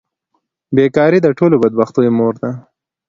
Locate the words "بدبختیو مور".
1.63-2.33